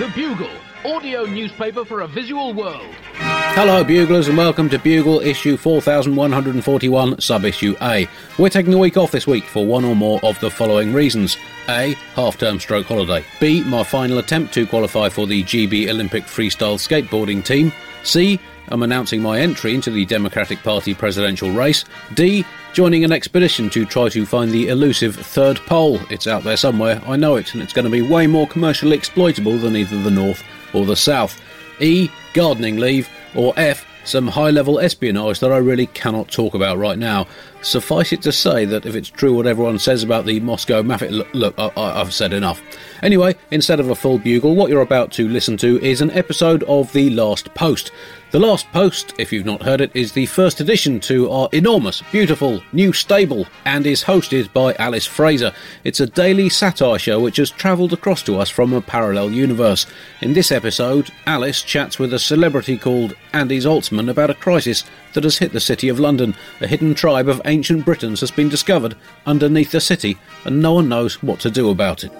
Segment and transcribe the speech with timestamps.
[0.00, 0.48] The Bugle,
[0.86, 2.94] audio newspaper for a visual world.
[3.12, 8.08] Hello, Buglers, and welcome to Bugle issue 4141, sub issue A.
[8.38, 11.36] We're taking a week off this week for one or more of the following reasons
[11.68, 11.92] A.
[12.14, 13.22] Half term stroke holiday.
[13.40, 13.62] B.
[13.64, 17.70] My final attempt to qualify for the GB Olympic freestyle skateboarding team.
[18.02, 18.40] C.
[18.70, 21.84] I'm announcing my entry into the Democratic Party presidential race.
[22.14, 22.44] D.
[22.72, 25.98] Joining an expedition to try to find the elusive third pole.
[26.08, 28.96] It's out there somewhere, I know it, and it's going to be way more commercially
[28.96, 31.40] exploitable than either the North or the South.
[31.80, 32.08] E.
[32.32, 33.08] Gardening leave.
[33.34, 33.86] Or F.
[34.04, 37.26] Some high level espionage that I really cannot talk about right now.
[37.62, 41.10] Suffice it to say that if it's true what everyone says about the Moscow Mafia,
[41.10, 42.62] look, look I, I've said enough.
[43.02, 46.62] Anyway, instead of a full bugle, what you're about to listen to is an episode
[46.64, 47.92] of The Last Post.
[48.30, 52.02] The Last Post, if you've not heard it, is the first addition to our enormous,
[52.12, 55.52] beautiful new stable and is hosted by Alice Fraser.
[55.82, 59.86] It's a daily satire show which has travelled across to us from a parallel universe.
[60.20, 65.24] In this episode, Alice chats with a celebrity called Andy Zaltzman about a crisis that
[65.24, 66.36] has hit the city of London.
[66.60, 68.94] A hidden tribe of ancient Britons has been discovered
[69.26, 72.12] underneath the city, and no one knows what to do about it.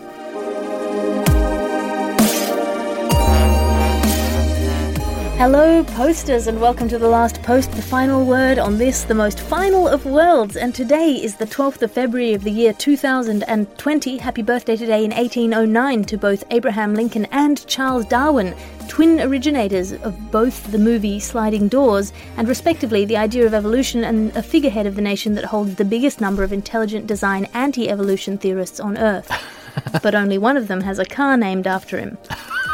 [5.41, 9.41] Hello, posters, and welcome to the last post, the final word on this, the most
[9.41, 10.55] final of worlds.
[10.55, 14.19] And today is the 12th of February of the year 2020.
[14.19, 18.55] Happy birthday today in 1809 to both Abraham Lincoln and Charles Darwin,
[18.87, 24.37] twin originators of both the movie Sliding Doors, and respectively the idea of evolution and
[24.37, 28.37] a figurehead of the nation that holds the biggest number of intelligent design anti evolution
[28.37, 29.33] theorists on Earth.
[30.03, 32.19] but only one of them has a car named after him.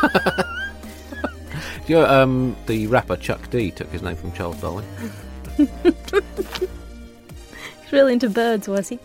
[1.87, 4.85] You know, um, the rapper Chuck D took his name from Charles Darwin.
[5.57, 5.69] He's
[7.93, 8.99] really into birds, was he?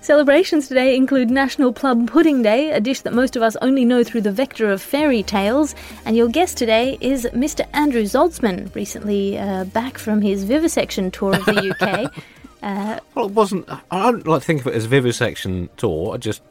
[0.00, 4.04] Celebrations today include National Plum Pudding Day, a dish that most of us only know
[4.04, 5.74] through the vector of fairy tales.
[6.04, 7.66] And your guest today is Mr.
[7.74, 12.12] Andrew Zaltzman, recently uh, back from his vivisection tour of the UK.
[12.62, 13.68] Uh, Well, it wasn't.
[13.90, 16.14] I don't like to think of it as a vivisection tour.
[16.14, 16.42] I just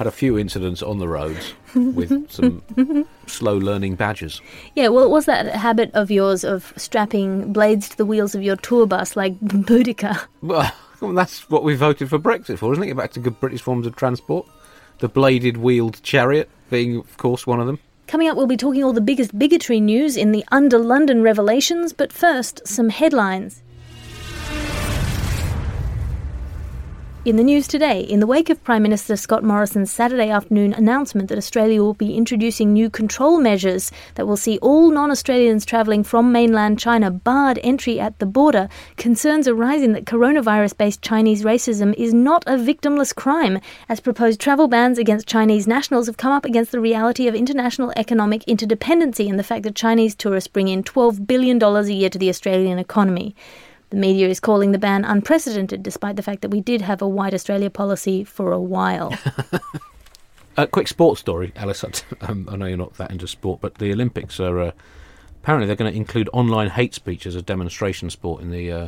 [0.00, 2.62] had a few incidents on the roads with some
[3.26, 4.40] slow learning badgers.
[4.74, 8.42] yeah, well, it was that habit of yours of strapping blades to the wheels of
[8.42, 10.18] your tour bus like Boudica.
[10.40, 10.72] Well,
[11.14, 12.86] that's what we voted for Brexit for, isn't it?
[12.86, 14.46] Get back to good British forms of transport.
[15.00, 17.78] The bladed wheeled chariot being, of course, one of them.
[18.06, 21.92] Coming up, we'll be talking all the biggest bigotry news in the under London revelations,
[21.92, 23.62] but first, some headlines.
[27.22, 31.28] In the news today, in the wake of Prime Minister Scott Morrison's Saturday afternoon announcement
[31.28, 36.02] that Australia will be introducing new control measures that will see all non Australians travelling
[36.02, 41.42] from mainland China barred entry at the border, concerns are rising that coronavirus based Chinese
[41.42, 43.60] racism is not a victimless crime,
[43.90, 47.92] as proposed travel bans against Chinese nationals have come up against the reality of international
[47.98, 52.18] economic interdependency and the fact that Chinese tourists bring in $12 billion a year to
[52.18, 53.36] the Australian economy.
[53.90, 57.08] The media is calling the ban unprecedented, despite the fact that we did have a
[57.08, 59.16] white Australia policy for a while.
[60.56, 61.84] A quick sports story, Alice.
[62.22, 64.72] Um, I know you're not that into sport, but the Olympics are uh,
[65.42, 68.86] apparently they're going to include online hate speech as a demonstration sport in the uh,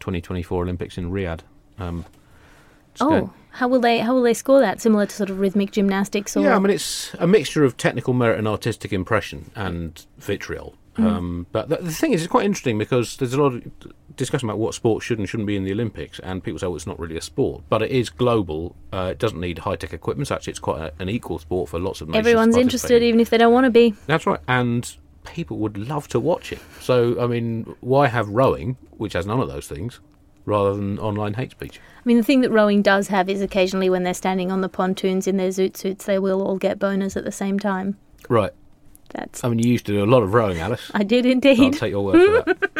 [0.00, 1.40] 2024 Olympics in Riyadh.
[1.78, 2.06] Um,
[3.00, 4.80] oh, how will they how will they score that?
[4.80, 8.14] Similar to sort of rhythmic gymnastics, or Yeah, I mean it's a mixture of technical
[8.14, 10.74] merit and artistic impression and vitriol.
[10.98, 13.62] Um, but the, the thing is, it's quite interesting because there's a lot of
[14.16, 16.76] discussion about what sport should and shouldn't be in the Olympics, and people say, well,
[16.76, 18.76] it's not really a sport, but it is global.
[18.92, 20.28] Uh, it doesn't need high tech equipment.
[20.28, 22.26] So actually, it's quite a, an equal sport for lots of nations.
[22.26, 23.94] everyone's interested, even if they don't want to be.
[24.06, 24.94] That's right, and
[25.24, 26.60] people would love to watch it.
[26.80, 30.00] So, I mean, why have rowing, which has none of those things,
[30.44, 31.80] rather than online hate speech?
[31.96, 34.68] I mean, the thing that rowing does have is occasionally when they're standing on the
[34.68, 37.96] pontoons in their zoot suits, they will all get boners at the same time.
[38.28, 38.52] Right.
[39.14, 40.90] That's I mean, you used to do a lot of rowing, Alice.
[40.94, 41.60] I did indeed.
[41.60, 42.70] I'll take your word for that.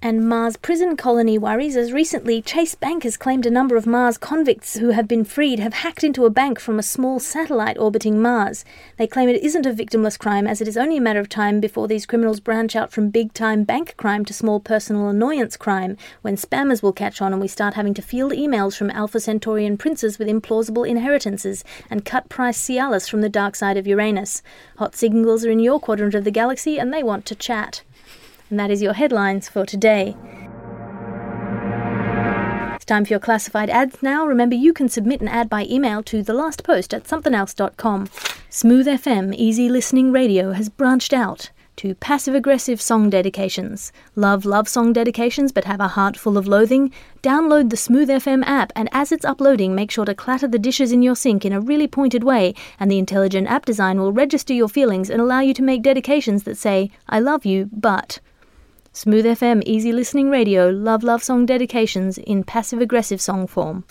[0.00, 4.18] And Mars prison colony worries as recently Chase Bank has claimed a number of Mars
[4.18, 8.20] convicts who have been freed have hacked into a bank from a small satellite orbiting
[8.20, 8.64] Mars.
[8.96, 11.60] They claim it isn't a victimless crime as it is only a matter of time
[11.60, 15.96] before these criminals branch out from big time bank crime to small personal annoyance crime,
[16.22, 19.76] when spammers will catch on and we start having to field emails from Alpha Centaurian
[19.76, 24.42] princes with implausible inheritances and cut price Cialis from the dark side of Uranus.
[24.78, 27.82] Hot signals are in your quadrant of the galaxy and they want to chat.
[28.52, 30.14] And that is your headlines for today.
[32.74, 34.26] It's time for your classified ads now.
[34.26, 38.10] Remember, you can submit an ad by email to thelastpost at somethingelse.com.
[38.50, 43.90] Smooth FM Easy Listening Radio has branched out to passive aggressive song dedications.
[44.16, 46.92] Love love song dedications but have a heart full of loathing?
[47.22, 50.92] Download the Smooth FM app and as it's uploading, make sure to clatter the dishes
[50.92, 54.52] in your sink in a really pointed way, and the intelligent app design will register
[54.52, 58.20] your feelings and allow you to make dedications that say, I love you, but.
[58.94, 63.84] Smooth FM Easy Listening Radio Love Love Song dedications in passive aggressive song form.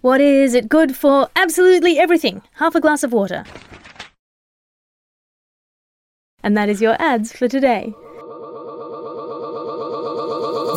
[0.00, 1.28] What is it good for?
[1.36, 2.40] Absolutely everything.
[2.52, 3.44] Half a glass of water.
[6.42, 7.92] And that is your ads for today.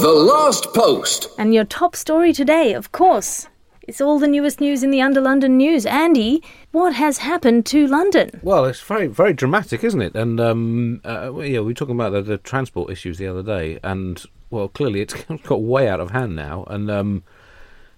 [0.01, 1.29] The Last Post.
[1.37, 3.47] And your top story today, of course.
[3.85, 5.85] It's all the newest news in the Under London News.
[5.85, 6.41] Andy,
[6.71, 8.39] what has happened to London?
[8.41, 10.15] Well, it's very, very dramatic, isn't it?
[10.15, 13.79] And um, uh, yeah, we were talking about the, the, transport issues the other day,
[13.83, 15.13] and well, clearly it's
[15.43, 16.63] got way out of hand now.
[16.69, 17.23] And um,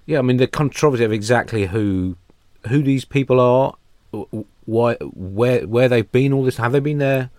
[0.08, 2.18] yeah, I mean the controversy of exactly who
[2.68, 3.76] who these people are,
[4.66, 6.58] why, where, where they've been, all this.
[6.58, 7.30] Have they been there?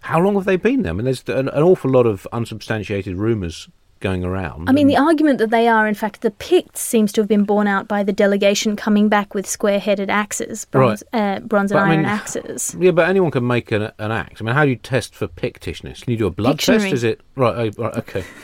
[0.00, 0.92] How long have they been there?
[0.92, 3.68] I mean, there's an, an awful lot of unsubstantiated rumours
[4.00, 4.68] going around.
[4.68, 7.44] I mean, the argument that they are, in fact, the Picts seems to have been
[7.44, 11.36] borne out by the delegation coming back with square-headed axes, bronze, right.
[11.36, 12.74] uh, bronze and but, iron mean, axes.
[12.78, 14.40] Yeah, but anyone can make an, an, axe.
[14.40, 16.02] I mean, how do you test for Pictishness?
[16.02, 16.82] Can you do a blood Dictionary.
[16.82, 16.94] test?
[16.94, 17.74] Is it right?
[17.78, 18.24] Oh, right okay.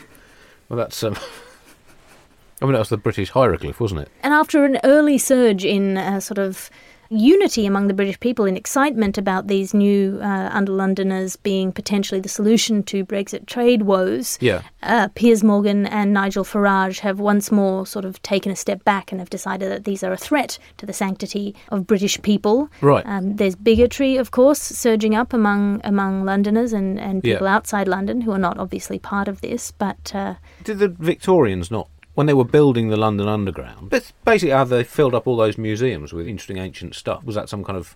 [0.69, 1.01] Well, that's.
[1.05, 1.17] Um,
[2.61, 4.09] I mean, that was the British hieroglyph, wasn't it?
[4.23, 6.71] And after an early surge in uh, sort of
[7.09, 12.21] unity among the British people in excitement about these new uh, under Londoners being potentially
[12.21, 14.39] the solution to Brexit trade woes.
[14.41, 14.63] Yeah.
[14.83, 19.13] Uh, Piers Morgan and Nigel Farage have once more sort of taken a step back
[19.13, 22.69] and have decided that these are a threat to the sanctity of British people.
[22.81, 23.05] Right.
[23.07, 27.55] Um, there's bigotry, of course, surging up among among Londoners and, and people yeah.
[27.55, 29.71] outside London who are not obviously part of this.
[29.71, 33.91] But uh, did the Victorians not when they were building the London Underground.
[33.91, 37.23] But basically, how they filled up all those museums with interesting ancient stuff.
[37.23, 37.95] Was that some kind of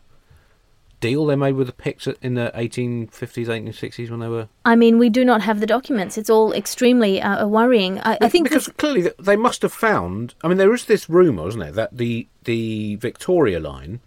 [1.00, 4.49] deal they made with the Picts in the 1850s, 1860s when they were?
[4.67, 6.19] I mean, we do not have the documents.
[6.19, 7.99] It's all extremely uh, worrying.
[8.00, 10.34] I, I, think because clearly they must have found.
[10.44, 14.00] I mean, there is this rumor, isn't there, that the the Victoria line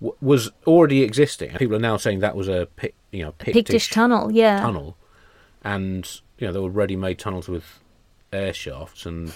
[0.00, 1.56] w- was already existing.
[1.56, 2.68] People are now saying that was a
[3.10, 4.96] you know Pictish, Pictish tunnel, yeah, tunnel,
[5.64, 7.79] and you know there were ready-made tunnels with
[8.32, 9.32] air shafts, and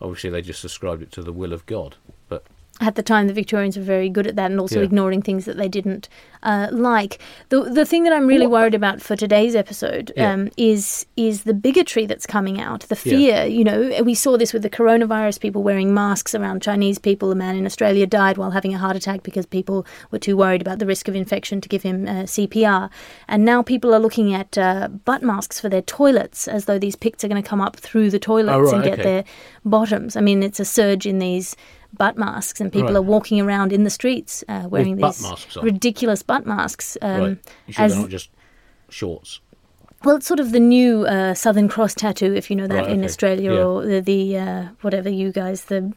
[0.00, 1.96] obviously they just ascribed it to the will of God.
[2.28, 2.46] But
[2.82, 4.84] at the time, the Victorians were very good at that, and also yeah.
[4.84, 6.08] ignoring things that they didn't
[6.42, 7.20] uh, like.
[7.48, 10.32] The the thing that I'm really worried about for today's episode yeah.
[10.32, 13.36] um, is is the bigotry that's coming out, the fear.
[13.36, 13.44] Yeah.
[13.44, 17.30] You know, we saw this with the coronavirus, people wearing masks around Chinese people.
[17.30, 20.60] A man in Australia died while having a heart attack because people were too worried
[20.60, 22.90] about the risk of infection to give him uh, CPR.
[23.28, 26.96] And now people are looking at uh, butt masks for their toilets, as though these
[26.96, 29.02] Picts are going to come up through the toilets oh, right, and get okay.
[29.02, 29.24] their
[29.64, 30.16] bottoms.
[30.16, 31.56] I mean, it's a surge in these
[32.02, 32.96] butt masks, and people right.
[32.96, 36.98] are walking around in the streets uh, wearing With these ridiculous butt masks.
[37.00, 37.38] Um, right.
[37.68, 38.30] Sure as, they're not just
[38.88, 39.40] shorts?
[40.02, 42.90] Well, it's sort of the new uh, Southern Cross tattoo, if you know that right,
[42.90, 43.04] in okay.
[43.04, 43.62] Australia, yeah.
[43.62, 45.92] or the, the uh, whatever you guys, the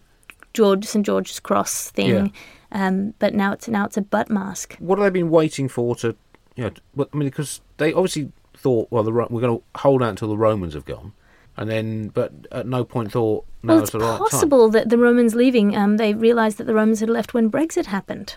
[0.54, 2.08] George St George's Cross thing.
[2.08, 2.28] Yeah.
[2.72, 4.76] Um, but now it's now it's a butt mask.
[4.78, 6.16] What have they been waiting for to,
[6.56, 7.08] you know?
[7.12, 10.38] I mean, because they obviously thought, well, the, we're going to hold out until the
[10.38, 11.14] Romans have gone
[11.58, 14.98] and then but at no point thought no, well, it's the right possible that the
[14.98, 18.36] Romans leaving, um, they realised that the Romans had left when Brexit happened.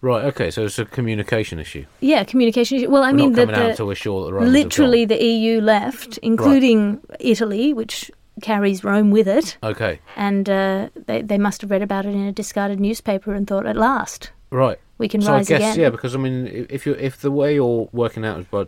[0.00, 0.24] Right.
[0.26, 0.50] Okay.
[0.50, 1.86] So it's a communication issue.
[2.00, 2.90] Yeah, communication issue.
[2.90, 7.16] Well, I we're mean that the, the sure that literally the EU left, including right.
[7.20, 8.10] Italy, which
[8.42, 9.56] carries Rome with it.
[9.62, 10.00] Okay.
[10.16, 13.66] And uh, they they must have read about it in a discarded newspaper and thought,
[13.66, 15.82] at last, right, we can so rise I guess, again.
[15.82, 18.66] Yeah, because I mean, if you if the way you're working out is by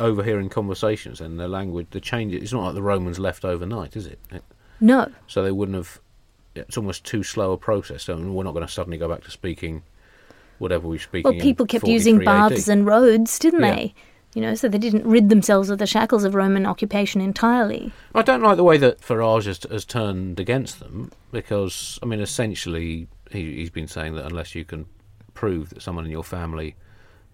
[0.00, 2.34] overhearing conversations and the language, the change.
[2.34, 4.18] It's not like the Romans left overnight, is it?
[4.80, 5.10] No.
[5.26, 6.00] So they wouldn't have.
[6.54, 8.04] It's almost too slow a process.
[8.04, 9.82] So we're not going to suddenly go back to speaking
[10.58, 11.24] whatever we speak.
[11.24, 13.74] Well, people kept using baths and roads, didn't yeah.
[13.74, 13.94] they?
[14.34, 17.92] You know, so they didn't rid themselves of the shackles of Roman occupation entirely.
[18.14, 22.20] I don't like the way that Farage has, has turned against them because, I mean,
[22.20, 24.86] essentially, he, he's been saying that unless you can
[25.38, 26.74] prove that someone in your family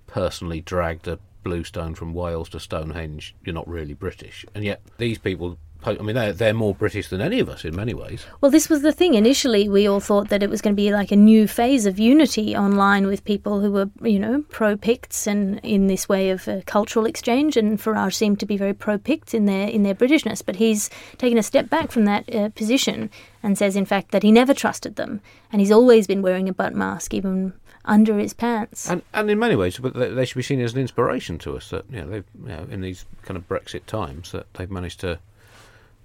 [0.07, 4.45] personally dragged a bluestone from Wales to Stonehenge, you're not really British.
[4.55, 5.57] And yet these people
[5.87, 8.25] I mean, they're, they're more British than any of us in many ways.
[8.41, 9.15] Well, this was the thing.
[9.15, 11.99] Initially, we all thought that it was going to be like a new phase of
[11.99, 16.49] unity online with people who were, you know, pro Picts and in this way of
[16.49, 17.59] uh, cultural exchange.
[17.59, 20.89] And Farage seemed to be very pro Pict in their in their Britishness, but he's
[21.19, 23.11] taken a step back from that uh, position
[23.43, 25.21] and says, in fact, that he never trusted them,
[25.53, 27.53] and he's always been wearing a butt mask, even
[27.85, 28.89] under his pants.
[28.89, 31.71] And and in many ways, but they should be seen as an inspiration to us
[31.71, 35.01] that you know they've you know, in these kind of Brexit times that they've managed
[35.01, 35.19] to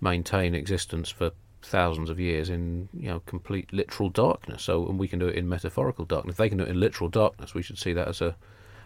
[0.02, 1.32] maintain existence for
[1.62, 4.64] thousands of years in you know complete literal darkness.
[4.64, 6.34] So and we can do it in metaphorical darkness.
[6.34, 8.36] If they can do it in literal darkness, we should see that as a.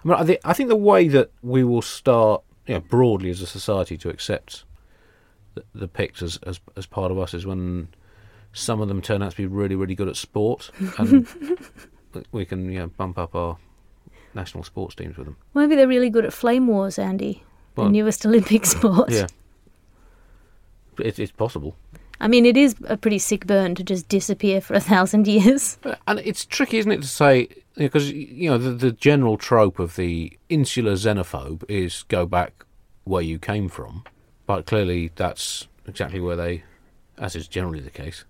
[0.04, 3.30] I mean, I, th- I think the way that we will start you know, broadly
[3.30, 4.66] as a society to accept
[5.54, 7.90] the, the Picts as, as as part of us is when
[8.52, 11.28] some of them turn out to be really really good at sport, and
[12.32, 13.58] we can you know bump up our
[14.34, 15.38] national sports teams with them.
[15.54, 17.44] Maybe they're really good at flame wars, Andy.
[17.76, 19.12] Well, the newest Olympic sport.
[19.12, 19.28] Yeah,
[21.00, 21.76] it, it's possible.
[22.20, 25.78] I mean, it is a pretty sick burn to just disappear for a thousand years.
[26.08, 29.96] And it's tricky, isn't it, to say because you know the, the general trope of
[29.96, 32.66] the insular xenophobe is go back
[33.04, 34.04] where you came from,
[34.46, 36.64] but clearly that's exactly where they,
[37.18, 38.26] as is generally the case,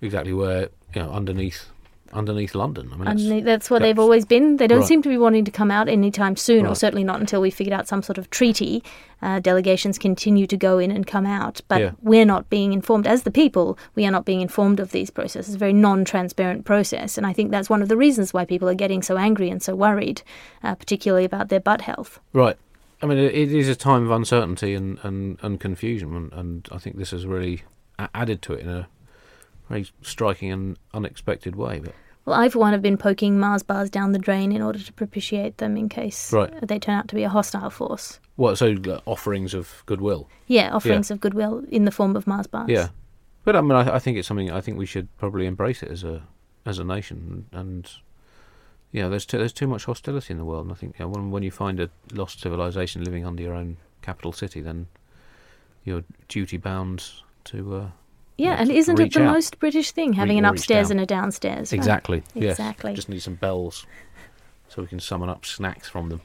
[0.00, 1.70] exactly where you know underneath
[2.12, 2.90] underneath London.
[2.92, 4.56] I mean, that's, that's where that- they've always been.
[4.56, 4.88] They don't Right.
[4.88, 7.72] seem to be wanting to come out anytime soon, or certainly not until we figured
[7.72, 8.82] out some sort of treaty.
[9.22, 11.90] Uh, delegations continue to go in and come out, but Yeah.
[12.02, 13.06] we're not being informed.
[13.06, 15.48] As the people, we are not being informed of these processes.
[15.50, 17.18] It's a very non transparent process.
[17.18, 19.62] And I think that's one of the reasons why people are getting so angry and
[19.62, 20.22] so worried,
[20.64, 22.18] uh, particularly about their butt health.
[22.32, 22.56] Right.
[23.02, 26.68] I mean, it, it is a time of uncertainty and, and, and confusion, and, and
[26.72, 27.62] I think this has really
[28.14, 28.88] added to it in a
[29.70, 31.78] very striking and unexpected way.
[31.80, 31.94] But
[32.26, 34.92] Well, I, for one, have been poking Mars bars down the drain in order to
[34.92, 36.52] propitiate them in case Right.
[36.68, 38.20] they turn out to be a hostile force.
[38.36, 38.58] what?
[38.58, 40.28] So uh, offerings of goodwill.
[40.46, 42.68] Yeah, offerings of goodwill in the form of Mars bars.
[42.68, 42.88] Yeah,
[43.44, 44.50] but I mean, I, I think it's something.
[44.50, 46.22] I think we should probably embrace it as a
[46.66, 47.46] as a nation.
[47.52, 47.90] And
[48.92, 50.64] yeah, there's too, there's too much hostility in the world.
[50.66, 53.54] And I think you know, when when you find a lost civilization living under your
[53.54, 54.88] own capital city, then
[55.84, 57.04] you're duty bound
[57.44, 57.74] to.
[57.76, 57.86] Uh,
[58.40, 59.32] Yeah, and isn't it the out.
[59.32, 60.92] most British thing, having Re- an upstairs down.
[60.98, 61.72] and a downstairs?
[61.72, 61.76] right?
[61.78, 62.22] exactly.
[62.34, 62.52] Yes.
[62.58, 62.94] Exactly.
[62.94, 63.86] Just need some bells,
[64.68, 66.20] so we can summon up snacks from them.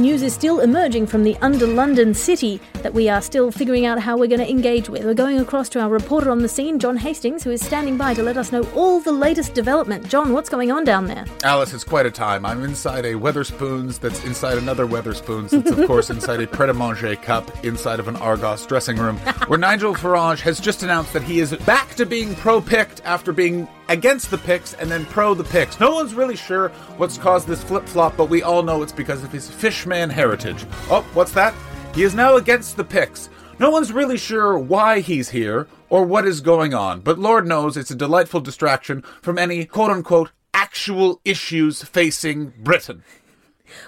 [0.00, 4.00] News is still emerging from the under London city that we are still figuring out
[4.00, 5.04] how we're going to engage with.
[5.04, 8.14] We're going across to our reporter on the scene, John Hastings, who is standing by
[8.14, 10.08] to let us know all the latest development.
[10.08, 11.26] John, what's going on down there?
[11.44, 12.46] Alice, it's quite a time.
[12.46, 16.74] I'm inside a Wetherspoons that's inside another Wetherspoons that's, of course, inside a Pret a
[16.74, 21.22] Manger cup inside of an Argos dressing room, where Nigel Farage has just announced that
[21.22, 25.34] he is back to being pro Pict after being against the Picts and then pro
[25.34, 25.80] the Picts.
[25.80, 29.22] No one's really sure what's caused this flip flop, but we all know it's because
[29.24, 30.64] of his fishman heritage.
[30.90, 31.52] Oh, what's that?
[31.94, 33.28] He is now against the Picts.
[33.58, 37.76] No one's really sure why he's here or what is going on, but Lord knows
[37.76, 43.02] it's a delightful distraction from any quote unquote actual issues facing Britain.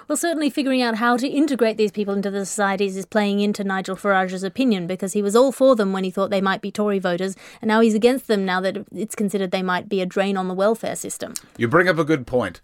[0.09, 3.65] Well, certainly figuring out how to integrate these people into the societies is playing into
[3.65, 6.71] Nigel Farage's opinion because he was all for them when he thought they might be
[6.71, 10.07] Tory voters, and now he's against them now that it's considered they might be a
[10.07, 11.35] drain on the welfare system.
[11.57, 12.61] You bring up a good point.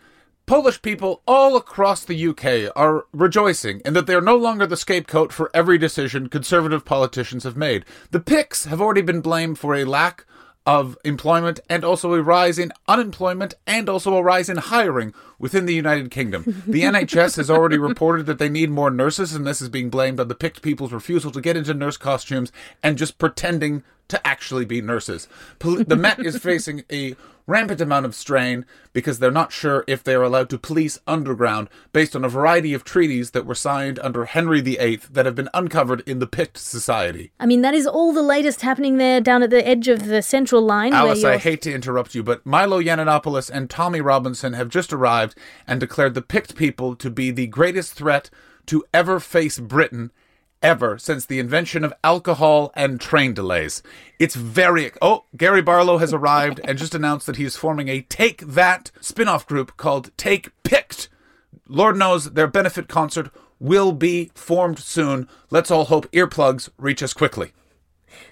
[0.48, 4.78] Polish people all across the UK are rejoicing in that they are no longer the
[4.78, 7.84] scapegoat for every decision conservative politicians have made.
[8.12, 10.24] The Picts have already been blamed for a lack
[10.68, 15.64] of employment and also a rise in unemployment and also a rise in hiring within
[15.64, 16.62] the United Kingdom.
[16.66, 20.20] The NHS has already reported that they need more nurses, and this is being blamed
[20.20, 24.64] on the Pict people's refusal to get into nurse costumes and just pretending to actually
[24.64, 25.28] be nurses.
[25.58, 27.14] Pol- the Met is facing a
[27.48, 31.68] rampant amount of strain because they're not sure if they are allowed to police underground
[31.92, 35.48] based on a variety of treaties that were signed under Henry VIII that have been
[35.54, 37.32] uncovered in the Pict Society.
[37.40, 40.22] I mean, that is all the latest happening there down at the edge of the
[40.22, 40.92] central line.
[40.92, 44.92] Alice, where I hate to interrupt you, but Milo Yiannopoulos and Tommy Robinson have just
[44.92, 45.36] arrived
[45.66, 48.28] and declared the Pict people to be the greatest threat
[48.66, 50.12] to ever face Britain
[50.62, 53.82] ever since the invention of alcohol and train delays.
[54.18, 54.90] It's very.
[55.00, 58.90] Oh, Gary Barlow has arrived and just announced that he is forming a Take That
[59.00, 61.08] spin off group called Take Picked.
[61.68, 65.28] Lord knows their benefit concert will be formed soon.
[65.50, 67.52] Let's all hope earplugs reach us quickly.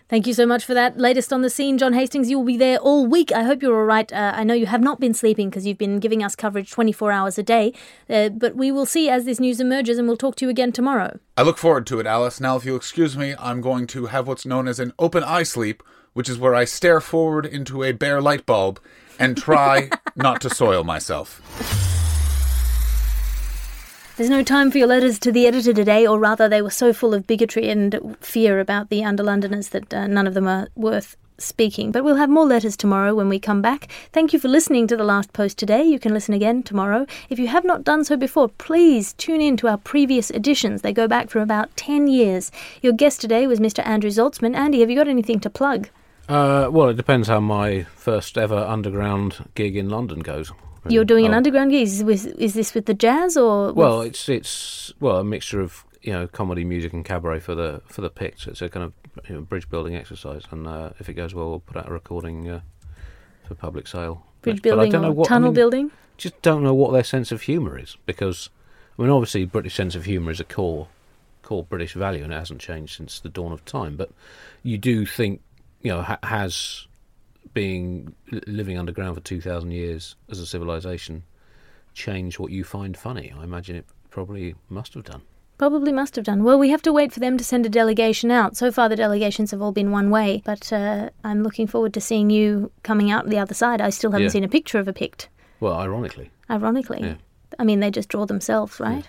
[0.09, 0.99] Thank you so much for that.
[0.99, 2.31] Latest on the scene, John Hastings.
[2.31, 3.33] You will be there all week.
[3.33, 4.13] I hope you're all right.
[4.13, 7.11] Uh, I know you have not been sleeping because you've been giving us coverage 24
[7.11, 7.73] hours a day.
[8.09, 10.71] Uh, but we will see as this news emerges, and we'll talk to you again
[10.71, 11.19] tomorrow.
[11.37, 12.41] I look forward to it, Alice.
[12.41, 15.43] Now, if you'll excuse me, I'm going to have what's known as an open eye
[15.43, 15.83] sleep,
[16.13, 18.79] which is where I stare forward into a bare light bulb
[19.19, 22.06] and try not to soil myself.
[24.17, 26.95] There's no time for your letters to the editor today, or rather, they were so
[26.95, 30.69] full of bigotry and fear about the under Londoners that uh, none of them are
[30.75, 31.93] worth speaking.
[31.93, 33.89] But we'll have more letters tomorrow when we come back.
[34.13, 35.85] Thank you for listening to the last post today.
[35.85, 37.05] You can listen again tomorrow.
[37.29, 40.81] If you have not done so before, please tune in to our previous editions.
[40.81, 42.51] They go back for about 10 years.
[42.81, 43.87] Your guest today was Mr.
[43.87, 44.57] Andrew Zaltzman.
[44.57, 45.91] Andy, have you got anything to plug?
[46.27, 50.53] Uh, well, it depends how my first ever underground gig in London goes.
[50.91, 51.83] You're doing an I'll- underground gig.
[51.83, 53.67] Is, with, is this with the jazz or?
[53.69, 57.55] with- Well, it's it's well a mixture of you know comedy, music, and cabaret for
[57.55, 58.47] the for the Picts.
[58.47, 58.93] It's a kind of
[59.29, 61.93] you know, bridge building exercise, and uh, if it goes well, we'll put out a
[61.93, 62.61] recording uh,
[63.49, 64.25] for public sale.
[64.43, 65.91] bridge But- but I building don't know what- I tunnel mean, building?
[66.19, 68.49] just don't know what their sense of humour is because,
[68.99, 70.89] I mean, obviously, British sense of humour is a core,
[71.43, 73.97] core British value, and it hasn't changed since the dawn of time.
[73.97, 74.11] But
[74.63, 75.41] you do think,
[75.83, 76.87] you know, ha- has
[77.55, 78.15] being
[78.47, 81.23] living underground for two thousand years as a civilization
[81.95, 83.33] change what you find funny?
[83.39, 85.23] I imagine it probably must have done.
[85.59, 86.45] Probably must have done.
[86.45, 88.59] Well, we have to wait for them to send a delegation out.
[88.59, 92.01] So far, the delegations have all been one way, but uh, I'm looking forward to
[92.01, 93.81] seeing you coming out the other side.
[93.81, 94.31] I still haven't Yeah.
[94.31, 97.01] seen a picture of a Pict, Well, ironically, ironically.
[97.01, 97.15] Yeah.
[97.59, 99.09] I mean, they just draw themselves, right?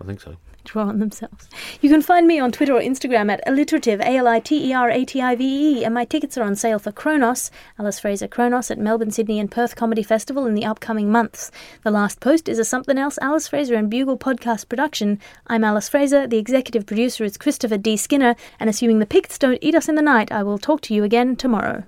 [0.00, 0.36] I think so.
[0.68, 1.48] Draw on themselves.
[1.80, 4.74] You can find me on Twitter or Instagram at alliterative, A L I T E
[4.74, 7.98] R A T I V E, and my tickets are on sale for Kronos, Alice
[7.98, 11.50] Fraser Kronos at Melbourne, Sydney, and Perth Comedy Festival in the upcoming months.
[11.84, 15.18] The Last Post is a Something Else Alice Fraser and Bugle podcast production.
[15.46, 17.96] I'm Alice Fraser, the executive producer is Christopher D.
[17.96, 20.94] Skinner, and assuming the Picts don't eat us in the night, I will talk to
[20.94, 21.84] you again tomorrow.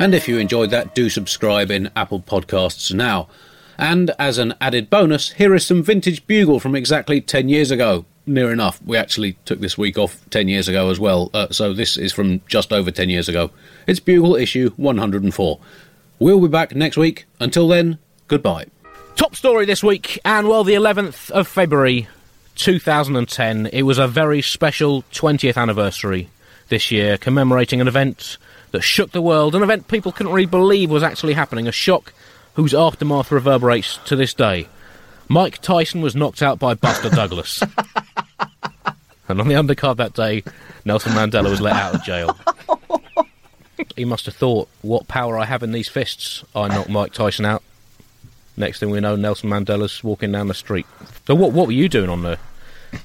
[0.00, 3.28] And if you enjoyed that, do subscribe in Apple Podcasts now.
[3.78, 8.04] And as an added bonus, here is some vintage bugle from exactly 10 years ago.
[8.26, 8.82] Near enough.
[8.84, 12.12] We actually took this week off 10 years ago as well, uh, so this is
[12.12, 13.50] from just over 10 years ago.
[13.86, 15.58] It's Bugle issue 104.
[16.18, 17.24] We'll be back next week.
[17.40, 18.66] Until then, goodbye.
[19.16, 22.08] Top story this week, and well, the 11th of February
[22.56, 23.66] 2010.
[23.72, 26.28] It was a very special 20th anniversary
[26.68, 28.36] this year, commemorating an event
[28.72, 32.12] that shook the world, an event people couldn't really believe was actually happening, a shock
[32.58, 34.66] whose aftermath reverberates to this day.
[35.28, 37.62] Mike Tyson was knocked out by Buster Douglas.
[39.28, 40.42] and on the undercard that day,
[40.84, 42.36] Nelson Mandela was let out of jail.
[43.94, 46.42] he must have thought, what power I have in these fists.
[46.52, 47.62] I knocked Mike Tyson out.
[48.56, 50.86] Next thing we know, Nelson Mandela's walking down the street.
[51.28, 52.40] So, what what were you doing on the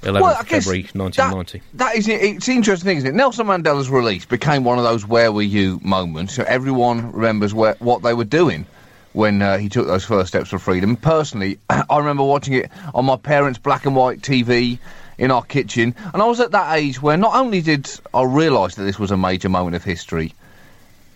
[0.01, 1.59] 11th Well, I of guess February 1990?
[1.59, 3.13] That, that is, it's interesting, thing, isn't it?
[3.13, 6.33] Nelson Mandela's release became one of those "Where were you?" moments.
[6.33, 8.65] So everyone remembers where, what they were doing
[9.13, 10.95] when uh, he took those first steps for freedom.
[10.95, 14.79] Personally, I remember watching it on my parents' black and white TV
[15.17, 18.75] in our kitchen, and I was at that age where not only did I realise
[18.75, 20.33] that this was a major moment of history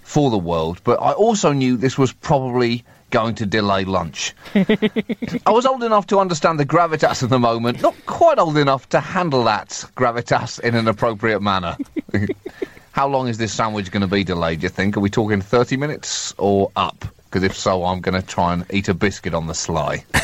[0.04, 4.34] for the world, but I also knew this was probably going to delay lunch.
[4.56, 8.88] I was old enough to understand the gravitas of the moment, not quite old enough
[8.90, 11.78] to handle that gravitas in an appropriate manner.
[12.92, 14.98] How long is this sandwich going to be delayed, do you think?
[14.98, 17.06] Are we talking 30 minutes or up?
[17.38, 20.04] Because if so, I'm going to try and eat a biscuit on the sly.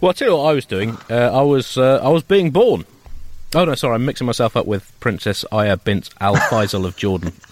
[0.00, 0.96] Well, I'll tell you what I was doing.
[1.10, 2.86] Uh, I was uh, I was being born.
[3.54, 7.32] Oh no, sorry, I'm mixing myself up with Princess Aya bint Al Faisal of Jordan.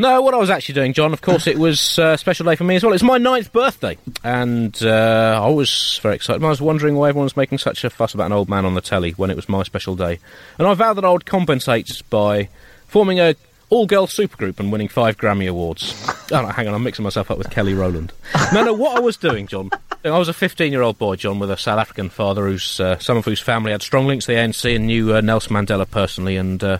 [0.00, 2.54] No, what I was actually doing, John, of course, it was uh, a special day
[2.54, 2.92] for me as well.
[2.92, 6.44] It's my ninth birthday, and uh, I was very excited.
[6.44, 8.74] I was wondering why everyone was making such a fuss about an old man on
[8.74, 10.20] the telly when it was my special day.
[10.56, 12.48] And I vowed that I would compensate by
[12.86, 13.34] forming a
[13.70, 15.94] all-girl supergroup and winning five Grammy Awards.
[16.30, 18.12] Oh, no, hang on, I'm mixing myself up with Kelly Rowland.
[18.52, 19.70] No, no, what I was doing, John,
[20.04, 23.24] I was a 15-year-old boy, John, with a South African father who's uh, some of
[23.24, 26.62] whose family had strong links to the ANC and knew uh, Nelson Mandela personally, and
[26.62, 26.76] uh,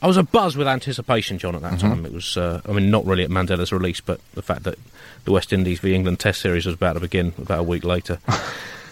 [0.00, 2.06] I was a buzz with anticipation, John, at that time.
[2.06, 4.78] It was, uh, I mean, not really at Mandela's release, but the fact that
[5.26, 8.18] the West Indies v England Test series was about to begin about a week later.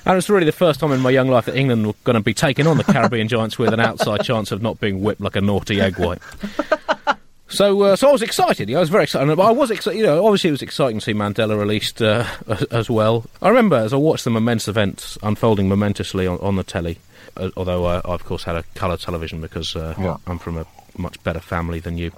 [0.07, 2.20] And it's really the first time in my young life that England were going to
[2.20, 5.35] be taking on the Caribbean Giants with an outside chance of not being whipped like
[5.35, 6.18] a naughty egg white.
[7.55, 8.71] So, uh, so I was excited.
[8.75, 9.38] I was very excited.
[9.38, 9.97] I was excited.
[9.99, 13.25] You know, obviously it was exciting to see Mandela released uh, as, as well.
[13.40, 16.99] I remember as I watched the momentous events unfolding momentously on, on the telly.
[17.37, 20.17] Uh, although I, I, of course, had a colour television because uh, Yeah.
[20.27, 22.11] I'm from a much better family than you.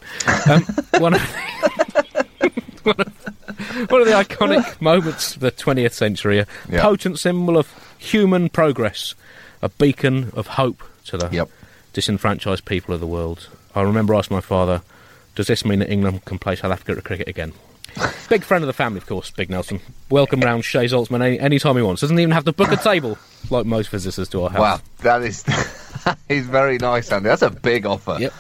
[0.50, 0.62] Um,
[0.98, 6.46] one, of the, one, of, one of the iconic moments of the 20th century, a
[6.70, 6.82] Yeah.
[6.82, 7.68] potent symbol of
[7.98, 9.14] human progress,
[9.62, 11.50] a beacon of hope to the Yep.
[11.92, 13.48] disenfranchised people of the world.
[13.74, 14.82] I remember asking my father,
[15.36, 17.52] does this mean that England can play South Africa at cricket again?
[18.28, 19.80] Big friend of the family, of course, Big Nelson.
[20.10, 22.00] Welcome round Shea Zaltzman any, any time he wants.
[22.00, 23.16] Doesn't even have to book a table
[23.50, 24.60] like most visitors to our house.
[24.60, 25.42] Wow, that is
[26.04, 27.28] that is very nice, Andy.
[27.28, 28.16] That's a big offer.
[28.18, 28.34] Yep.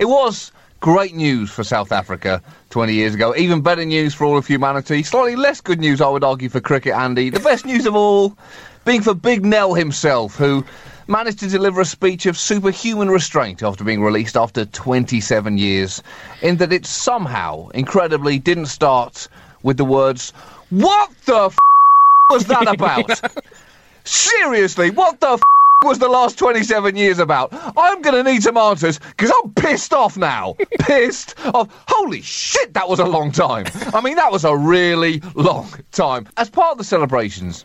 [0.00, 3.34] It was great news for South Africa 20 years ago.
[3.36, 5.02] Even better news for all of humanity.
[5.02, 7.30] Slightly less good news, I would argue, for cricket, Andy.
[7.30, 8.36] The best news of all
[8.84, 10.64] being for Big Nell himself, who
[11.08, 16.02] managed to deliver a speech of superhuman restraint after being released after 27 years,
[16.42, 19.28] in that it somehow, incredibly, didn't start
[19.62, 20.32] with the words,
[20.70, 21.56] What the f
[22.30, 23.20] was that about?
[24.04, 25.40] Seriously, what the f
[25.84, 27.50] was the last 27 years about?
[27.76, 30.56] I'm going to need some answers because I'm pissed off now.
[30.80, 31.68] pissed off.
[31.88, 33.66] Holy shit, that was a long time.
[33.94, 36.28] I mean, that was a really long time.
[36.36, 37.64] As part of the celebrations,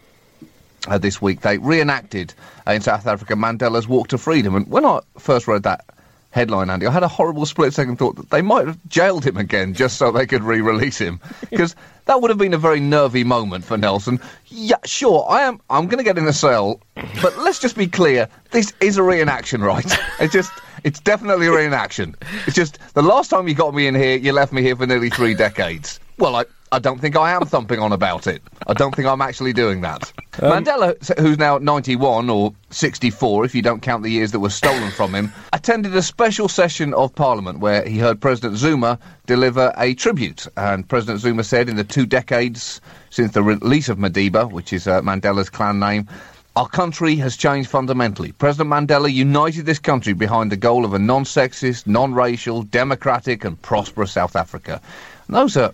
[0.88, 1.42] uh, this week.
[1.42, 2.34] They reenacted
[2.68, 4.56] uh, in South Africa Mandela's Walk to Freedom.
[4.56, 5.86] And when I first read that
[6.32, 9.38] headline, Andy, I had a horrible split second thought that they might have jailed him
[9.38, 11.20] again just so they could re-release him
[11.50, 14.20] because that would have been a very nervy moment for Nelson.
[14.48, 15.62] Yeah, sure, I am.
[15.70, 16.82] I'm going to get in a cell,
[17.22, 19.86] but let's just be clear: this is a reenaction, right?
[20.20, 20.52] It's just.
[20.84, 22.14] It's definitely a reenaction.
[22.46, 24.86] It's just the last time you got me in here, you left me here for
[24.86, 25.98] nearly three decades.
[26.18, 28.42] Well, I, I don't think I am thumping on about it.
[28.66, 30.12] I don't think I'm actually doing that.
[30.38, 34.90] Mandela, who's now 91 or 64, if you don't count the years that were stolen
[34.90, 39.94] from him, attended a special session of Parliament where he heard President Zuma deliver a
[39.94, 40.48] tribute.
[40.58, 42.82] And President Zuma said, in the two decades
[43.12, 46.10] since the release of Madiba, which is uh, Mandela's clan name,
[46.56, 48.32] our country has changed fundamentally.
[48.32, 53.46] President Mandela united this country behind the goal of a non sexist, non racial, democratic,
[53.46, 54.82] and prosperous South Africa.
[55.28, 55.72] And those are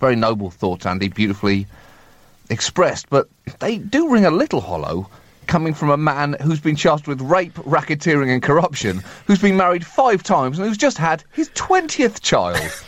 [0.00, 1.66] very noble thoughts, Andy, beautifully
[2.50, 3.28] expressed, but
[3.58, 5.08] they do ring a little hollow
[5.46, 9.86] coming from a man who's been charged with rape, racketeering, and corruption, who's been married
[9.86, 12.58] five times, and who's just had his 20th child.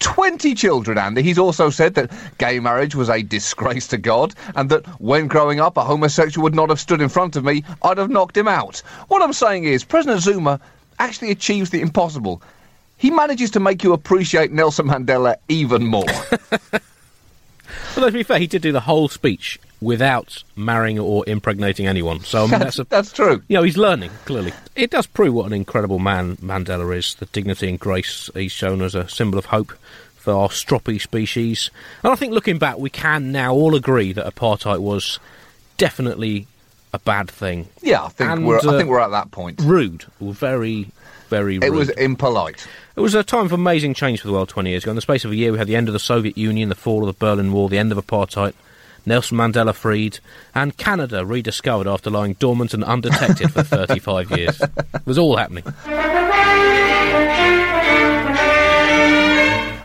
[0.00, 1.22] 20 children, Andy.
[1.22, 5.60] He's also said that gay marriage was a disgrace to God and that when growing
[5.60, 8.46] up a homosexual would not have stood in front of me, I'd have knocked him
[8.46, 8.80] out.
[9.08, 10.60] What I'm saying is, President Zuma
[10.98, 12.42] actually achieves the impossible.
[13.04, 16.06] He manages to make you appreciate Nelson Mandela even more.
[17.96, 22.20] Although to be fair, he did do the whole speech without marrying or impregnating anyone.
[22.20, 23.42] So I mean, that's a That's true.
[23.48, 24.54] you know, he's learning, clearly.
[24.74, 28.80] It does prove what an incredible man Mandela is, the dignity and grace he's shown
[28.80, 29.72] as a symbol of hope
[30.16, 31.70] for our stroppy species.
[32.02, 35.18] And I think looking back, we can now all agree that apartheid was
[35.76, 36.46] definitely
[36.94, 37.68] a bad thing.
[37.82, 38.58] Yeah, I think And, we're.
[38.60, 39.60] uh, I think we're at that point.
[39.62, 40.88] Rude, very,
[41.28, 41.64] very rude.
[41.64, 42.66] It was impolite.
[42.96, 44.90] It was a time of amazing change for the world 20 years ago.
[44.90, 46.74] In the space of a year, we had the end of the Soviet Union, the
[46.74, 48.54] fall of the Berlin Wall, the end of apartheid,
[49.06, 50.20] Nelson Mandela freed,
[50.54, 54.60] and Canada rediscovered after lying dormant and undetected for 35 years.
[54.60, 55.64] It was all happening.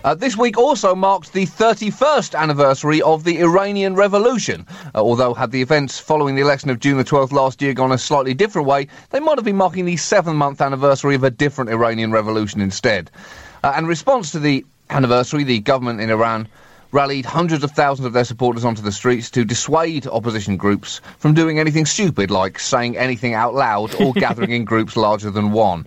[0.03, 4.65] Uh, this week also marks the 31st anniversary of the Iranian Revolution.
[4.95, 7.91] Uh, although, had the events following the election of June the 12th last year gone
[7.91, 11.29] a slightly different way, they might have been marking the seven month anniversary of a
[11.29, 13.11] different Iranian revolution instead.
[13.61, 16.47] Uh, in response to the anniversary, the government in Iran
[16.91, 21.33] rallied hundreds of thousands of their supporters onto the streets to dissuade opposition groups from
[21.33, 25.85] doing anything stupid like saying anything out loud or gathering in groups larger than one.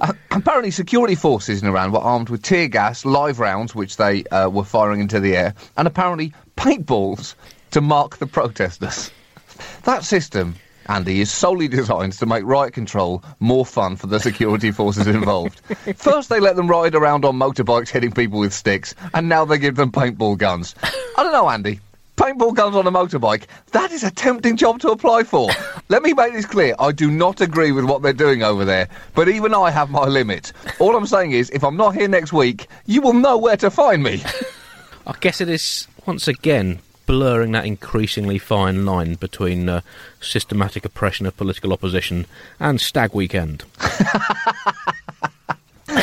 [0.00, 4.24] Uh, apparently, security forces in Iran were armed with tear gas, live rounds, which they
[4.24, 7.34] uh, were firing into the air, and apparently paintballs
[7.72, 9.10] to mark the protesters.
[9.84, 10.54] That system,
[10.88, 15.60] Andy, is solely designed to make riot control more fun for the security forces involved.
[15.96, 19.58] First, they let them ride around on motorbikes hitting people with sticks, and now they
[19.58, 20.74] give them paintball guns.
[20.82, 21.80] I don't know, Andy.
[22.16, 25.50] Paintball guns on a motorbike, that is a tempting job to apply for.
[25.88, 26.74] Let me make this clear.
[26.78, 30.04] I do not agree with what they're doing over there, but even I have my
[30.04, 30.52] limit.
[30.80, 33.70] All I'm saying is, if I'm not here next week, you will know where to
[33.70, 34.22] find me.
[35.06, 39.80] I guess it is, once again, blurring that increasingly fine line between uh,
[40.20, 42.26] systematic oppression of political opposition
[42.60, 43.64] and Stag Weekend.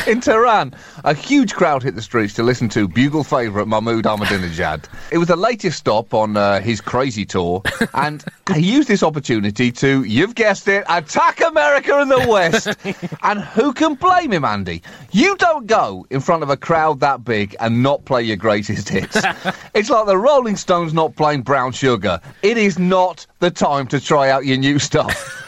[0.16, 4.84] In Tehran, a huge crowd hit the streets to listen to bugle favourite Mahmoud Ahmadinejad.
[5.10, 7.60] It was the latest stop on uh, his crazy tour,
[7.94, 12.68] and he used this opportunity to, you've guessed it, attack America and the West.
[13.24, 14.80] and who can blame him, Andy?
[15.10, 18.88] You don't go in front of a crowd that big and not play your greatest
[18.88, 19.16] hits.
[19.74, 22.20] it's like the Rolling Stones not playing Brown Sugar.
[22.42, 25.42] It is not the time to try out your new stuff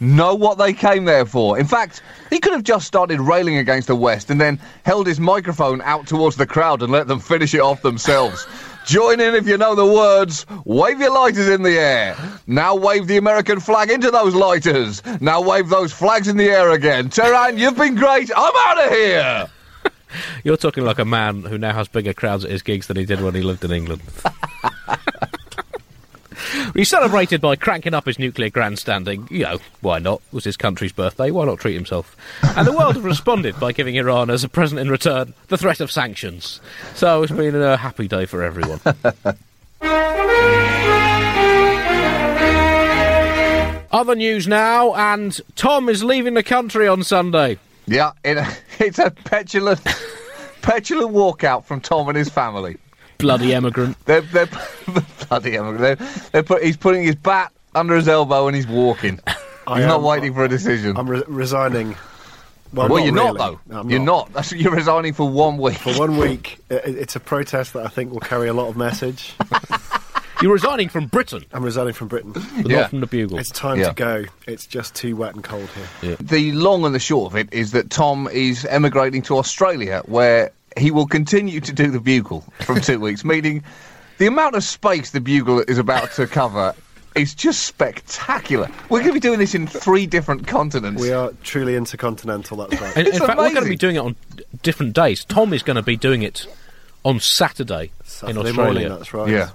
[0.00, 1.58] know what they came there for.
[1.58, 5.20] In fact, he could have just started railing against the West and then held his
[5.20, 8.46] microphone out towards the crowd and let them finish it off themselves.
[8.86, 10.46] Join in if you know the words.
[10.64, 12.16] Wave your lighters in the air.
[12.46, 15.02] Now wave the American flag into those lighters.
[15.20, 17.10] Now wave those flags in the air again.
[17.10, 18.30] Tehran, you've been great.
[18.34, 19.46] I'm out of here.
[20.44, 23.04] You're talking like a man who now has bigger crowds at his gigs than he
[23.04, 24.00] did when he lived in England.
[26.78, 29.26] he celebrated by cranking up his nuclear grandstanding.
[29.32, 30.22] You know, why not?
[30.28, 31.32] It was his country's birthday.
[31.32, 32.16] Why not treat himself?
[32.56, 35.90] And the world responded by giving Iran as a present in return the threat of
[35.90, 36.60] sanctions.
[36.94, 38.78] So it's been a happy day for everyone.
[43.90, 47.58] Other news now, and Tom is leaving the country on Sunday.
[47.88, 48.38] Yeah, it,
[48.78, 49.80] it's a petulant,
[50.62, 52.76] petulant walkout from Tom and his family.
[53.18, 53.96] Bloody emigrant.
[54.06, 54.48] They're, they're
[55.28, 59.20] bloody hell, they're, they're put, he's putting his bat under his elbow and he's walking.
[59.66, 60.96] I He's not waiting for a decision.
[60.96, 61.96] I'm re- resigning.
[62.72, 63.32] Well, well, you're really.
[63.32, 63.60] not though.
[63.74, 64.32] No, I'm you're not.
[64.32, 65.76] That's, you're resigning for one week.
[65.78, 68.68] For one week, i- i- it's a protest that I think will carry a lot
[68.68, 69.34] of message.
[70.40, 72.30] You're resigning from Britain, I'm resigning from Britain.
[72.32, 72.82] but Yeah.
[72.82, 73.38] not from the Bugle.
[73.38, 73.88] It's time Yeah.
[73.88, 74.24] to go.
[74.46, 75.68] It's just too wet and cold
[76.00, 76.16] here.
[76.20, 80.52] The long and the short of it is that Tom is emigrating to Australia, where
[80.78, 83.62] he will continue to do the bugle from two weeks, meaning
[84.18, 86.74] the amount of space the bugle is about to cover
[87.14, 88.68] is just spectacular.
[88.90, 91.00] We're going to be doing this in three different continents.
[91.02, 92.96] We are truly intercontinental, that's right.
[92.96, 94.14] In, in It's fact, we're going to be doing it on
[94.62, 95.24] different days.
[95.24, 96.46] Tom is going to be doing it
[97.04, 99.28] on Saturday, Saturday in Australia, morning, that's right.
[99.28, 99.50] Yeah,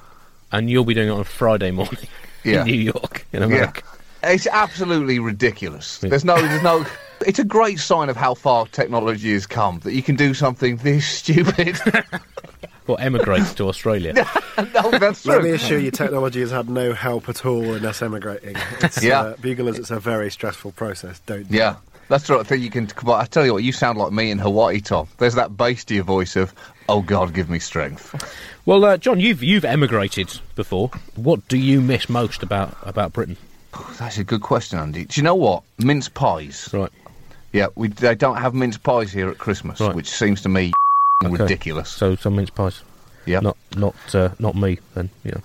[0.51, 2.07] and you'll be doing it on Friday morning
[2.43, 2.61] Yeah.
[2.61, 3.81] in New York, in America.
[4.23, 4.31] yeah.
[4.31, 5.97] It's absolutely ridiculous.
[5.99, 6.85] There's no, there's no.
[7.25, 10.77] It's a great sign of how far technology has come that you can do something
[10.77, 11.79] this stupid.
[12.85, 14.11] Or emigrate to Australia.
[14.57, 15.31] no, that's true.
[15.35, 18.57] Let me assure you, technology has had no help at all in us emigrating.
[18.81, 19.21] It's, Yeah.
[19.21, 21.21] uh, Buglers, it's a very stressful process.
[21.25, 21.77] Don't do Yeah,
[22.09, 22.89] that's the sort of thing you can.
[23.05, 25.07] But I tell you what, you sound like me in Hawaii, Tom.
[25.17, 26.53] There's that bass to your voice of,
[26.89, 28.13] "Oh God, give me strength."
[28.65, 30.91] Well, uh, John, you've you've emigrated before.
[31.15, 33.37] What do you miss most about about Britain?
[33.97, 35.05] That's a good question, Andy.
[35.05, 35.63] Do you know what?
[35.77, 36.69] Mince pies.
[36.73, 36.91] Right.
[37.53, 39.95] Yeah, we they don't have mince pies here at Christmas, Right.
[39.95, 40.73] which seems to me
[41.23, 41.31] Okay.
[41.43, 41.89] ridiculous.
[41.89, 42.81] So some mince pies.
[43.25, 43.39] Yeah.
[43.39, 45.09] Not not uh, not me then.
[45.23, 45.35] Yeah.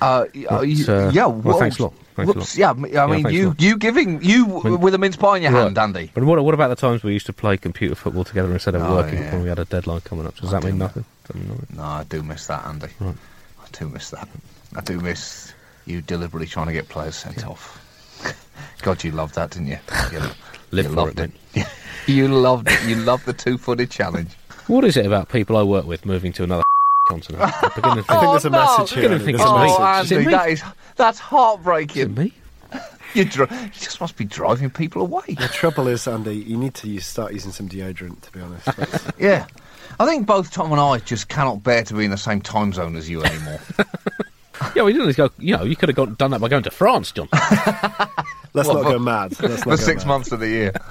[0.00, 1.26] Uh, But, uh, yeah.
[1.26, 1.94] well, thanks a lot.
[2.16, 2.86] Thanks a whoops, lot.
[2.86, 5.52] Yeah, I mean, a you you giving you w with a mince pie in your
[5.52, 5.82] hand, Right.
[5.84, 6.10] Andy.
[6.12, 8.82] But what what about the times we used to play computer football together instead of
[8.82, 9.32] Oh, working yeah.
[9.32, 10.36] when we had a deadline coming up?
[10.36, 11.04] Does that mean nothing?
[11.32, 11.66] Mean nothing?
[11.76, 12.88] No, I do miss that, Andy.
[13.00, 13.14] Right.
[13.62, 14.28] I do miss that.
[14.76, 15.52] I do miss
[15.86, 17.80] you deliberately trying to get players sent off.
[18.82, 19.78] God, you loved that, didn't you?
[20.74, 21.66] You, Live you for loved it, it.
[22.08, 22.82] you loved it.
[22.88, 24.32] You loved the two-footed challenge.
[24.66, 26.64] What is it about people I work with moving to another
[27.08, 27.42] continent?
[27.44, 28.58] I'm beginning to I think, think there's a no.
[28.78, 29.02] message here.
[29.04, 29.74] gonna think there's a it's me.
[29.76, 30.04] Oh, message.
[30.06, 30.32] Is it Andy, me?
[30.32, 30.62] that is
[30.96, 32.14] that's is it heartbreaking.
[32.14, 32.32] me?
[33.14, 35.22] You, dri- you just must be driving people away.
[35.38, 38.68] The trouble is, Andy, you need to use, start using some deodorant, to be honest.
[39.20, 39.46] Yeah.
[40.00, 42.72] I think both Tom and I just cannot bear to be in the same time
[42.72, 43.60] zone as you anymore.
[44.74, 45.30] Yeah, we didn't go.
[45.38, 47.28] You know, you could have got, done that by going to France, John.
[48.54, 49.30] Let's Well, not go mad.
[49.40, 50.08] Let's not For go six mad.
[50.08, 50.72] months of the year.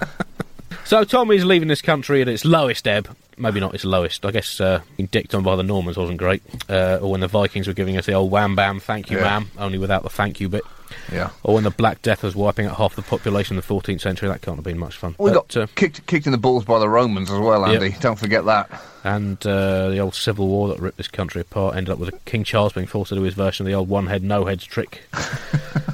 [0.85, 3.15] So Tom is leaving this country at its lowest ebb.
[3.37, 4.25] Maybe not its lowest.
[4.25, 6.43] I guess uh, being dicked on by the Normans wasn't great.
[6.69, 9.23] Uh, or when the Vikings were giving us the old wham bam, thank you, Yeah.
[9.23, 10.63] ma'am, only without the thank you bit.
[11.09, 11.29] Yeah.
[11.41, 14.27] Or when the Black Death was wiping out half the population in the 14th century,
[14.27, 15.15] that can't have been much fun.
[15.17, 17.81] We But, got uh, kicked kicked in the balls by the Romans as well, Yep.
[17.81, 17.95] Andy.
[18.01, 18.69] Don't forget that.
[19.05, 22.43] and uh, the old civil war that ripped this country apart ended up with King
[22.43, 25.03] Charles being forced to do his version of the old one head, no heads trick.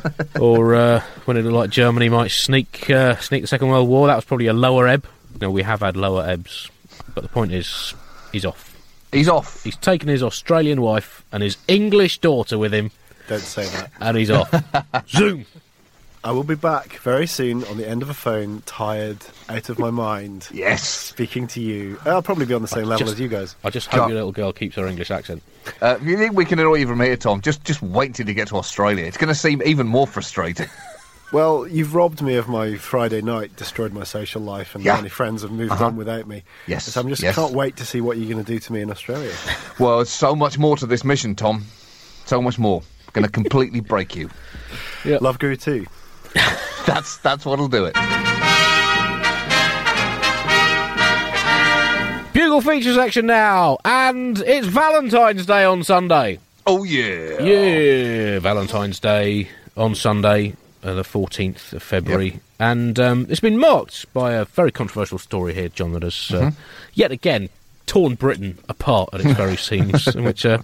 [0.39, 4.07] or uh, when it looked like Germany might sneak uh, sneak the Second World War,
[4.07, 5.05] that was probably a lower ebb.
[5.41, 6.69] No, we have had lower ebbs,
[7.13, 7.93] but the point is,
[8.31, 8.75] he's off.
[9.11, 9.63] He's off.
[9.63, 12.91] He's taken his Australian wife and his English daughter with him,
[13.27, 13.91] Don't say that.
[13.99, 14.53] and he's off.
[15.09, 15.45] Zoom.
[16.23, 19.79] I will be back very soon on the end of a phone, tired, out of
[19.79, 20.83] my mind, Yes.
[20.87, 21.97] speaking to you.
[22.05, 23.55] I'll probably be on the same level just- as you guys.
[23.63, 25.41] I just hope John- your little girl keeps her English accent.
[25.81, 28.27] Uh, if you think we can annoy you from here, Tom, just just wait till
[28.27, 29.05] you get to Australia.
[29.05, 30.67] It's going to seem even more frustrating.
[31.31, 34.95] Well, you've robbed me of my Friday night, destroyed my social life, and Yeah.
[34.95, 35.85] many friends have moved Uh-huh.
[35.85, 36.41] on without me.
[36.65, 37.35] Yes, So I'm just yes.
[37.35, 39.31] can't wait to see what you're going to do to me in Australia.
[39.79, 41.65] well, there's so much more to this mission, Tom.
[42.25, 42.81] So much more.
[43.13, 44.31] Going to completely break you.
[45.05, 45.85] Love Guru too.
[46.85, 47.93] That's that's what'll do it.
[52.33, 56.39] Bugle feature section now, and it's Valentine's Day on Sunday.
[56.65, 57.39] Oh yeah.
[57.41, 62.39] Yeah, Valentine's Day on Sunday, uh, the 14th of February.
[62.59, 66.51] And um, it's been marked by a very controversial story here, John, that has uh,
[66.93, 67.49] yet again
[67.87, 70.59] torn Britain apart at its very seams, in which uh,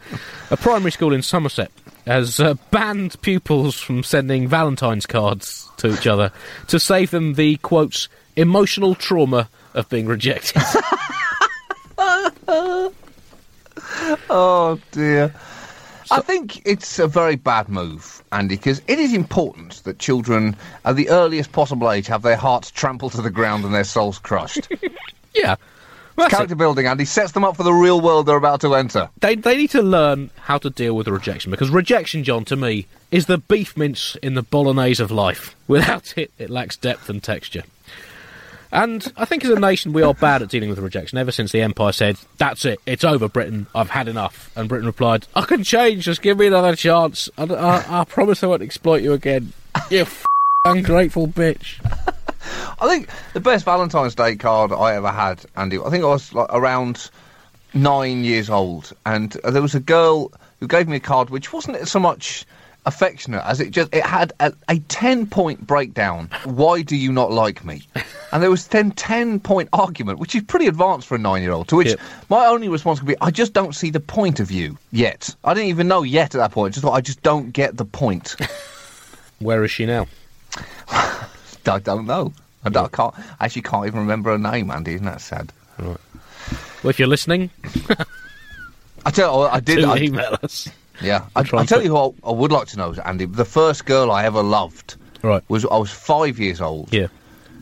[0.51, 1.71] a primary school in Somerset
[2.05, 6.31] has uh, banned pupils from sending Valentine's cards to each other
[6.67, 10.61] to save them the, quotes, emotional trauma of being rejected.
[14.29, 15.33] Oh dear.
[16.11, 20.95] I think it's a very bad move, Andy, because it is important that children, at
[20.95, 24.67] the earliest possible age, have their hearts trampled to the ground and their souls crushed.
[25.33, 25.55] yeah.
[26.17, 29.09] Character building, and he sets them up for the real world they're about to enter.
[29.19, 32.87] they they need to learn how to deal with rejection because rejection, John, to me,
[33.11, 35.55] is the beef mince in the bolognese of life.
[35.67, 37.63] Without it, it lacks depth and texture.
[38.71, 41.17] And I think as a nation, we are bad at dealing with rejection.
[41.17, 43.67] Ever since the Empire said, "That's it, it's over, Britain.
[43.73, 46.03] I've had enough," and Britain replied, "I can change.
[46.05, 47.29] Just give me another chance.
[47.37, 49.53] I, I, I promise I won't exploit you again.
[49.89, 50.25] You f-
[50.65, 51.79] ungrateful bitch."
[52.79, 56.33] I think the best Valentine's Day card I ever had, Andy, I think I was
[56.33, 57.09] like around
[57.73, 61.51] nine years old, and uh, there was a girl who gave me a card which
[61.53, 62.45] wasn't so much
[62.87, 67.31] affectionate as it just it had a, a 10 point breakdown why do you not
[67.31, 67.81] like me
[68.31, 71.51] and there was 10 10 point argument which is pretty advanced for a 9 year
[71.51, 71.99] old to which Yep.
[72.29, 75.55] my only response would be i just don't see the point of you yet i
[75.55, 77.85] didn't even know yet at that point I just thought i just don't get the
[77.85, 78.35] point
[79.39, 80.07] Where is she now?
[81.67, 84.93] i don't know I, don't, I can't I actually can't even remember her name andy
[84.95, 85.97] isn't that sad Well,
[86.83, 87.49] if you're listening,
[89.05, 90.67] i tell you, i did I, email us.
[91.01, 93.85] yeah i, I tell you who I, I would like to know andy the first
[93.85, 95.43] girl i ever loved Right.
[95.49, 97.07] was i was five years old Yeah.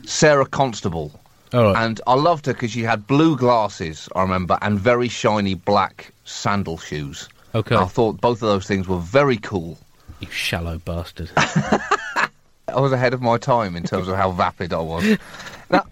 [0.04, 1.12] sarah constable
[1.54, 1.84] All right.
[1.84, 6.12] And I loved her because she had blue glasses, I remember, and very shiny black
[6.24, 7.28] sandal shoes.
[7.54, 7.76] Okay.
[7.76, 9.78] I thought both of those things were very cool.
[10.18, 11.30] you shallow bastard.
[12.74, 15.18] I was ahead of my time in terms of how vapid I was.
[15.70, 15.84] Now,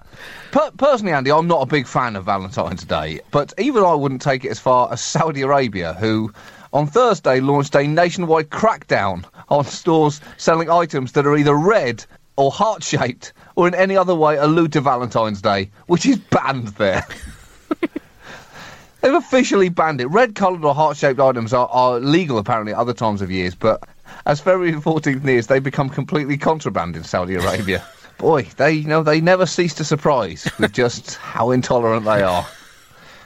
[0.50, 4.20] per- personally, Andy, I'm not a big fan of Valentine's Day, but even I wouldn't
[4.20, 6.32] take it as far as Saudi Arabia, who
[6.72, 12.04] on Thursday launched a nationwide crackdown on stores selling items that are either red
[12.36, 16.68] or heart shaped or in any other way allude to Valentine's Day, which is banned
[16.68, 17.06] there.
[19.00, 20.06] They've officially banned it.
[20.06, 23.54] Red coloured or heart shaped items are, are legal apparently at other times of years,
[23.54, 23.82] but
[24.26, 27.84] as February the 14th nears, they become completely contraband in Saudi Arabia.
[28.18, 32.46] Boy, they you know they never cease to surprise with just how intolerant they are.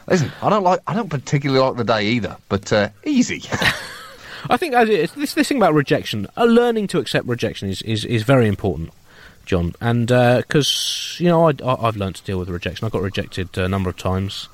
[0.09, 3.43] Listen, I don't like I don't particularly like the day either, but uh, easy.
[4.49, 8.23] I think this this thing about rejection, uh, learning to accept rejection is, is, is
[8.23, 8.91] very important,
[9.45, 9.75] John.
[9.81, 12.87] And because you know I, I I've learned to deal with rejection.
[12.87, 14.49] I got rejected a number of times.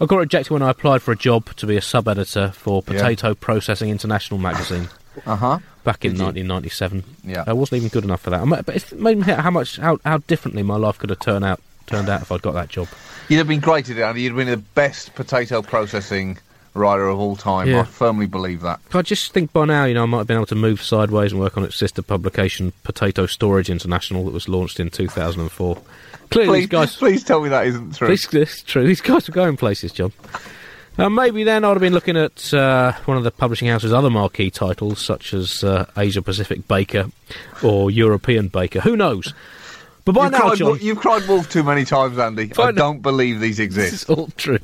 [0.00, 2.82] I got rejected when I applied for a job to be a sub editor for
[2.86, 2.94] Yeah.
[2.94, 4.88] Potato Processing International magazine
[5.26, 5.58] Uh huh.
[5.84, 6.24] back in Did you?
[6.24, 7.04] 1997.
[7.24, 7.44] Yeah.
[7.46, 8.64] I wasn't even good enough for that.
[8.64, 11.44] But it made me think how much how, how differently my life could have turned
[11.44, 12.88] out turned out if I'd got that job.
[13.28, 14.22] You'd have been great at it, Andy.
[14.22, 16.38] You'd have been the best potato processing
[16.74, 17.68] writer of all time.
[17.68, 17.80] Yeah.
[17.80, 18.80] I firmly believe that.
[18.94, 21.32] I just think by now, you know, I might have been able to move sideways
[21.32, 25.82] and work on its sister publication, Potato Storage International, that was launched in 2004.
[26.30, 26.96] Clearly, Please, these guys.
[26.96, 28.08] please tell me that isn't true.
[28.08, 28.86] This is true.
[28.86, 30.12] These guys are going places, John.
[30.98, 34.10] Uh, maybe then I'd have been looking at uh, one of the publishing house's other
[34.10, 37.06] marquee titles, such as uh, Asia Pacific Baker
[37.62, 38.80] or European Baker.
[38.80, 39.32] Who knows?
[40.04, 42.50] But by You've now, cried, John, you've cried wolf too many times, Andy.
[42.58, 43.92] I don't believe these exist.
[43.92, 44.58] is all true.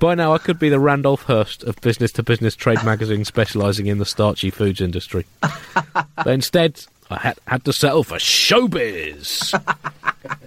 [0.00, 3.86] By now, I could be the Randolph Hearst of business to business trade magazine specialising
[3.86, 5.26] in the starchy foods industry.
[5.40, 9.52] but instead, I had, had to settle for showbiz.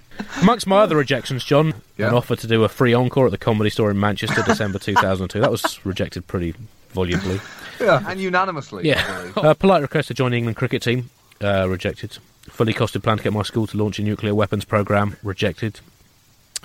[0.42, 2.10] Amongst my other rejections, John, Yeah.
[2.10, 5.40] an offer to do a free encore at the Comedy Store in Manchester, December 2002.
[5.40, 6.54] That was rejected pretty
[6.94, 7.40] volubly.
[7.80, 8.88] Yeah, and unanimously.
[8.88, 9.32] Yeah.
[9.36, 11.10] Uh, polite request to join the England cricket team,
[11.42, 12.18] uh, rejected.
[12.50, 15.80] Fully costed plan to get my school to launch a nuclear weapons programme, rejected.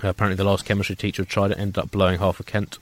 [0.03, 2.79] Uh, apparently, the last chemistry teacher who tried it ended up blowing half of Kent.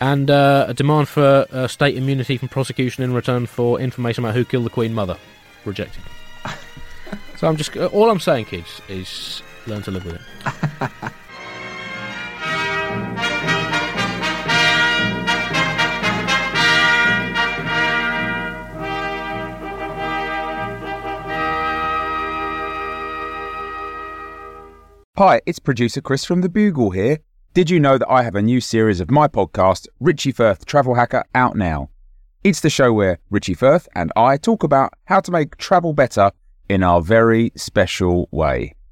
[0.00, 4.34] And uh, a demand for uh, state immunity from prosecution in return for information about
[4.34, 5.16] who killed the Queen Mother,
[5.64, 6.02] rejected.
[7.36, 10.20] so I'm just uh, all I'm saying, kids, is learn to live with it.
[25.18, 27.18] Hi, it's producer Chris from The Bugle here.
[27.54, 30.94] Did you know that I have a new series of my podcast, Richie Firth Travel
[30.94, 31.90] Hacker, out now?
[32.42, 36.32] It's the show where Richie Firth and I talk about how to make travel better
[36.68, 38.74] in our very special way.